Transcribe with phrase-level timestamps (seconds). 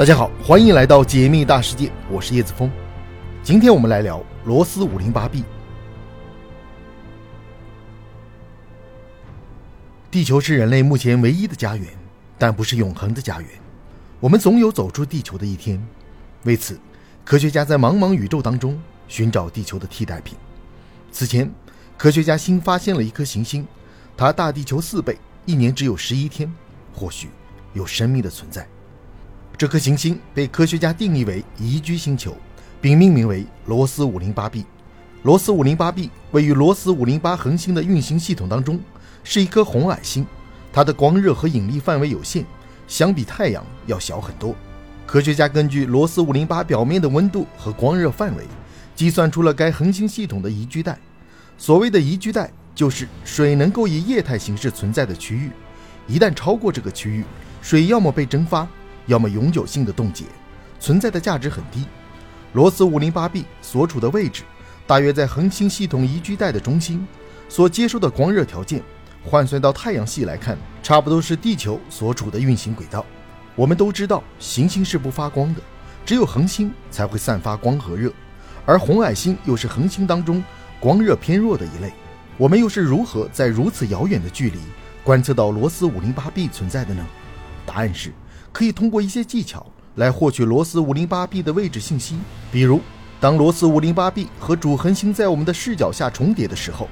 [0.00, 2.70] 大家好，欢迎来到解密大世界，我是叶子峰。
[3.42, 5.44] 今天我们来聊罗斯五零八 b。
[10.10, 11.86] 地球是人类目前唯一的家园，
[12.38, 13.50] 但不是永恒的家园。
[14.20, 15.78] 我们总有走出地球的一天。
[16.44, 16.80] 为此，
[17.22, 20.34] 科学家在茫茫宇宙当中寻找地球的替代品。
[21.12, 21.52] 此前，
[21.98, 23.68] 科学家新发现了一颗行星，
[24.16, 26.50] 它大地球四倍，一年只有十一天，
[26.94, 27.28] 或许
[27.74, 28.66] 有生命的存在。
[29.60, 32.34] 这颗行星被科学家定义为宜居星球，
[32.80, 34.64] 并命名为罗斯五零八 b。
[35.22, 38.80] 罗斯五零八 b 位于罗斯五零八恒星的运行系统当中，
[39.22, 40.26] 是一颗红矮星。
[40.72, 42.42] 它的光热和引力范围有限，
[42.88, 44.56] 相比太阳要小很多。
[45.06, 48.44] 科学家根据罗斯五零八表面的温度和光热范围，
[48.96, 50.98] 计算出了该恒星系统的宜居带。
[51.58, 55.50] 所谓的宜居带，就是水能够以液态形式存在的区域。
[56.08, 57.26] 一旦超过这个区域，
[57.60, 58.66] 水要么被蒸发。
[59.10, 60.24] 要么永久性的冻结，
[60.78, 61.84] 存在的价值很低。
[62.52, 64.44] 罗斯五零八 b 所处的位置，
[64.86, 67.04] 大约在恒星系统宜居带的中心，
[67.48, 68.80] 所接收的光热条件，
[69.24, 73.04] 换算到太阳系来看，差不多是地球所处的运行轨道。
[73.56, 75.60] 我们都知道，行星是不发光的，
[76.06, 78.12] 只有恒星才会散发光和热，
[78.64, 80.42] 而红矮星又是恒星当中
[80.78, 81.92] 光热偏弱的一类。
[82.36, 84.60] 我们又是如何在如此遥远的距离
[85.02, 87.04] 观测到罗斯五零八 b 存在的呢？
[87.66, 88.12] 答案是。
[88.52, 92.16] 可以通过一些技巧来获取罗斯五零八 b 的位置信息，
[92.50, 92.80] 比如，
[93.20, 96.88] 当罗斯五零八 b 和主恒星在我们的视角下重叠的时候，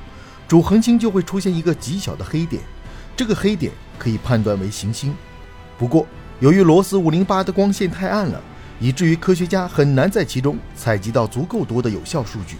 [0.46, 2.62] 主恒星就会出现一个极小的黑点，
[3.16, 5.14] 这个黑点可以判断为行星。
[5.78, 6.06] 不过，
[6.40, 8.40] 由于罗斯五零八的光线太暗了，
[8.78, 12.56] 以至于科学家很难在其中采集到足够多的有效数据。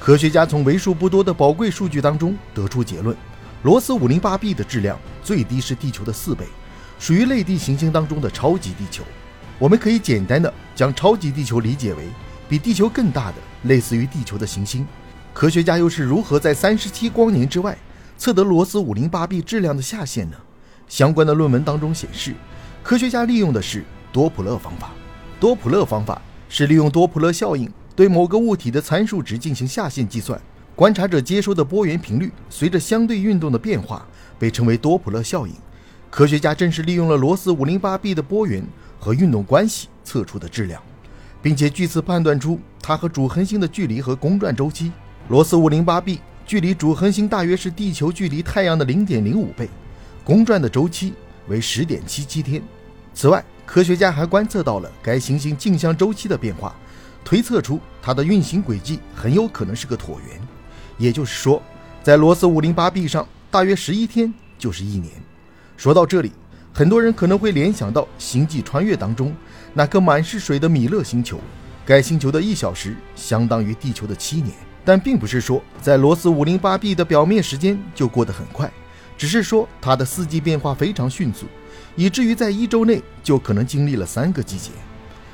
[0.00, 3.16] 科学家从为数不多的宝贵数据当中得出结论：
[3.62, 6.44] 罗斯五零八 b 的质量最低是地球的四倍。
[7.02, 9.02] 属于类地行星当中的超级地球，
[9.58, 12.04] 我们可以简单的将超级地球理解为
[12.48, 14.86] 比地球更大的类似于地球的行星。
[15.34, 17.76] 科学家又是如何在三十七光年之外
[18.16, 20.36] 测得罗斯五零八 b 质量的下限呢？
[20.86, 22.34] 相关的论文当中显示，
[22.84, 23.82] 科学家利用的是
[24.12, 24.92] 多普勒方法。
[25.40, 30.40] 多普勒方法是利用多普勒效应对某个物体的参数值进行下限计算，
[30.76, 34.06] 观察者接收的波源频率随着相对运动的变化，
[34.38, 35.52] 被称为多普勒效应。
[36.12, 38.62] 科学家正是利用了罗斯五零八 b 的波源
[39.00, 40.82] 和运动关系测出的质量，
[41.40, 44.92] 并且据此判断出它和主恒星的距离和公转周期。
[45.28, 49.70] 罗斯五零八 b 距离主恒星大约是地球距离太阳的零点零五倍，
[50.22, 51.14] 公转的周期
[51.48, 52.62] 为十点七七天。
[53.14, 56.76] 此外，科学家还观测到了该行星径向周期的变化，
[57.24, 60.38] 推测出它的运行轨迹很有可能是个椭圆。
[60.98, 61.62] 也就是说，
[62.02, 65.10] 在罗斯五零八 b 上，大约十一天就是一年。
[65.82, 66.30] 说到这里，
[66.72, 69.34] 很多人可能会联想到《星际穿越》当中
[69.74, 71.40] 那颗满是水的米勒星球，
[71.84, 74.54] 该星球的一小时相当于地球的七年。
[74.84, 78.70] 但并不是说在罗斯五零八 b 的表面时间就过得很快，
[79.18, 81.46] 只是说它的四季变化非常迅速，
[81.96, 84.70] 以至于在一周内就可能经历了三个季节。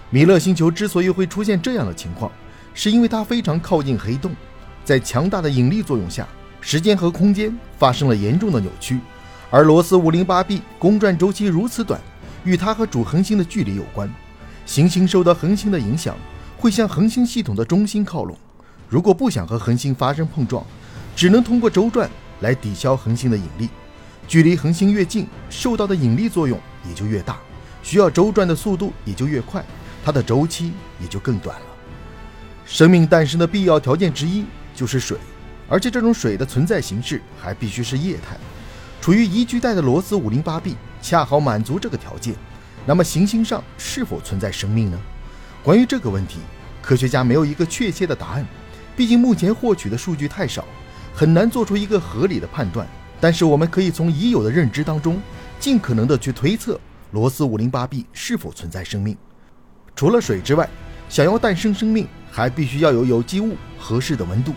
[0.08, 2.32] 米勒星球之所以会出现这样的情况，
[2.72, 4.34] 是因为它非常靠近黑洞，
[4.82, 6.26] 在强大的引力作用下，
[6.62, 8.98] 时间和空间发生了严重的扭曲。
[9.50, 11.98] 而罗斯五零八 b 公转周期如此短，
[12.44, 14.09] 与它和主恒星的距离有关。
[14.66, 16.14] 行星受到恒星的影响，
[16.59, 18.37] 会向恒星系统的中心靠拢。
[18.91, 20.62] 如果不想和恒星发生碰撞，
[21.16, 22.10] 只能通过周转
[22.41, 23.70] 来抵消恒星的引力。
[24.26, 27.38] 距离恒星越近，受到的引力作用也就越大，
[27.82, 29.64] 需要周转的速度也就越快，
[30.04, 31.66] 它的周期也就更短了。
[32.66, 34.44] 生命诞生的必要条件之一
[34.75, 35.16] 就是水，
[35.70, 38.37] 而且这种水的存在形式还必须是液态。
[39.00, 42.34] 处于宜居带的罗斯五零八 b 恰好满足这个条件，
[42.84, 44.98] 那么行星上是否存在生命呢？
[45.62, 46.38] 关于这个问题，
[46.82, 48.47] 科学家没有一个确切的答案，
[48.97, 50.64] 毕竟目前获取的数据太少，
[51.14, 52.87] 很难做出一个合理的判断。
[53.20, 55.20] 但是我们可以从已有的认知当中，
[55.58, 56.78] 尽可能的去推测
[57.12, 59.17] 罗斯五零八 b 是否存在生命。
[59.94, 60.69] 除了水之外，
[61.08, 64.52] 想要诞生生命，还必须要有有机物合适的温度。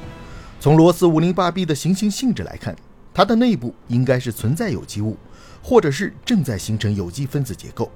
[0.60, 2.76] 从罗斯五零八 b 的行星性质来看。
[3.22, 5.16] 它的内部应该是存在有机物，
[5.62, 7.92] 或者是正在形成有机分子结构。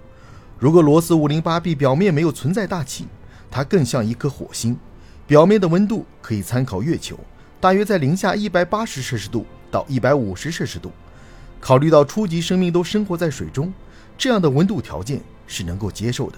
[0.59, 3.07] 如果罗斯五零八 b 表面没有存在大气，
[3.49, 4.77] 它更像一颗火星，
[5.25, 7.19] 表面的温度可以参考月球，
[7.59, 10.91] 大约在零下一百八十摄氏度到一百五十摄氏度。
[11.59, 13.73] 考虑到初级生命都生活在水中，
[14.15, 16.37] 这样的温度条件是能够接受的。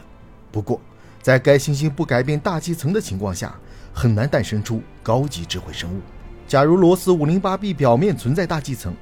[0.49, 0.79] 不过，
[1.21, 3.53] 在该行星不改变大气层的情况下，
[3.93, 5.99] 很难诞生出高级智慧生物。
[6.47, 8.93] 假如罗斯五零八 b 表面存在大气层，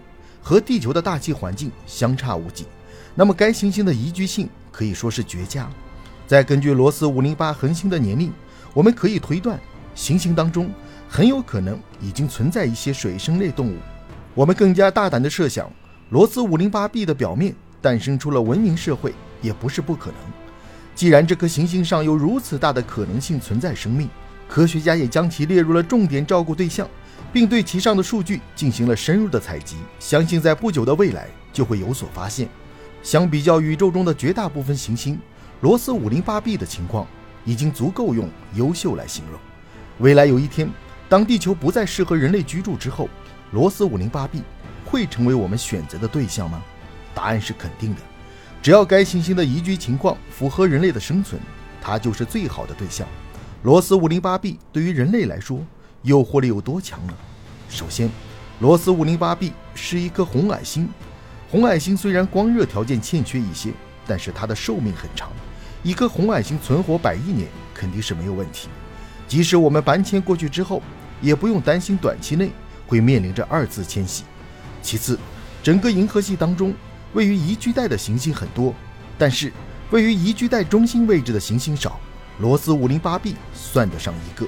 [0.42, 2.66] 和地球的大气环境相差无几，
[3.14, 5.70] 那么该行星的宜居性可以说是绝佳。
[6.26, 8.34] 再根据罗斯五零八恒星的年龄，
[8.74, 9.60] 我们可以推断，
[9.94, 10.72] 行星当中
[11.08, 13.78] 很有可能已经存在一些水生类动物。
[14.34, 15.72] 我们更加大胆的设想，
[16.10, 19.14] 罗斯五零八 b 的表面诞生出了文明社会，
[19.44, 20.20] 也不是不可能。
[20.96, 24.10] 既然这颗行星上有如此大的可能性存在生命，
[24.50, 26.90] 科学家也将其列入了重点照顾对象，
[27.36, 29.76] 并对其上的数据进行了深入的采集。
[30.00, 32.48] 相信在不久的未来就会有所发现。
[33.04, 35.20] 相比较宇宙中的绝大部分行星。
[35.60, 37.06] 罗斯五零八 b 的情况
[37.44, 39.38] 已经足够用优秀来形容。
[40.00, 40.70] 未来有一天，
[41.10, 43.10] 当地球不再适合人类居住之后，
[43.52, 44.42] 罗斯五零八 b
[44.86, 46.64] 会成为我们选择的对象吗？
[47.14, 48.02] 答案是肯定的。
[48.62, 51.42] 只要该行星的宜居情况符合人类的生存，
[51.82, 53.06] 它就是最好的对象。
[53.64, 55.60] 罗斯五零八 b 对于人类来说，
[56.06, 57.14] 诱惑力有多强呢？
[57.68, 58.08] 首先，
[58.60, 60.88] 罗斯五零八 b 是一颗红矮星。
[61.50, 63.72] 红矮星虽然光热条件欠缺一些，
[64.06, 65.32] 但是它的寿命很长。
[65.82, 68.70] 一颗红矮星存活百亿年肯定是没有问题，
[69.28, 70.80] 即使我们搬迁过去之后，
[71.22, 72.52] 也不用担心短期内
[72.86, 74.24] 会面临着二次迁徙。
[74.84, 75.18] 其次，
[75.64, 76.72] 整个银河系当中
[77.14, 78.76] 位于宜居带的行星很多，
[79.18, 79.52] 但是
[79.90, 82.00] 位于宜居带中心位置的行星少，
[82.40, 84.46] 罗斯五零八 b 算得上一个。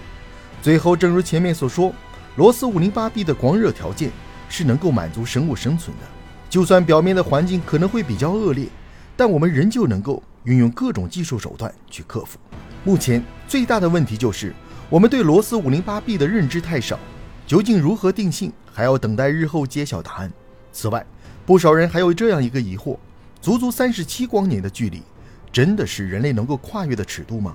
[0.62, 1.94] 最后，正如前面所说，
[2.36, 4.12] 罗斯五零八 b 的光热条件
[4.50, 6.04] 是能够满足生物生存的，
[6.50, 8.68] 就算表面的环境可能会比较恶劣，
[9.16, 10.22] 但我们仍旧能够。
[10.44, 12.40] 运用各种技术手段去克服。
[12.86, 14.54] 目前最大的问题就是
[14.90, 16.98] 我们对罗斯五零八 b 的认知太少，
[17.46, 20.32] 究竟如何定性，还要等待日后揭晓答案。
[20.72, 21.06] 此外，
[21.46, 22.98] 不少人还有这样一个疑惑：
[23.42, 25.04] 足足三十七光年的距离，
[25.52, 27.54] 真的是人类能够跨越的尺度吗？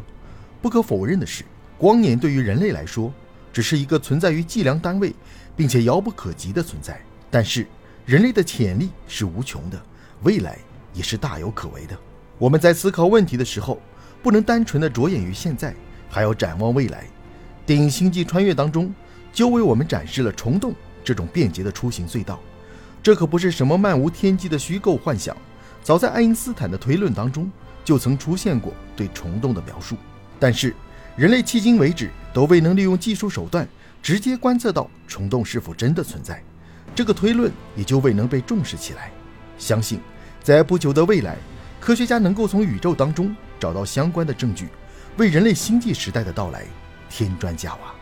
[0.61, 1.45] 不可否认的是，
[1.83, 3.13] 光年对于人类来说，
[3.53, 5.13] 只是一个存在于计量单位，
[5.57, 7.01] 并且遥不可及的存在。
[7.29, 7.67] 但是，
[8.07, 9.83] 人类的潜力是无穷的，
[10.23, 10.57] 未来
[10.95, 11.99] 也是大有可为的。
[12.39, 13.83] 我们在思考问题的时候，
[14.23, 15.75] 不能单纯的着眼于现在，
[16.09, 17.05] 还要展望未来。
[17.67, 18.95] 电影《星际穿越》当中
[19.33, 22.39] 就为我们展示了虫洞这种便捷的出行隧道。
[23.03, 25.37] 这可不是什么漫无天际的虚构幻想，
[25.83, 27.51] 早在爱因斯坦的推论当中
[27.85, 29.97] 就曾出现过对虫洞的描述。
[30.39, 30.73] 但是
[31.15, 33.69] 人类迄今为止都未能利用技术手段
[34.03, 36.43] 直接观测到虫洞是否真的存在，
[36.95, 39.11] 这个推论也就未能被重视起来。
[39.59, 40.01] 相信
[40.43, 41.37] 在不久的未来。
[41.79, 44.69] 科学家能够从宇宙当中找到相关的证据，
[45.17, 46.65] 为人类星际时代的到来
[47.11, 48.02] 添砖加瓦。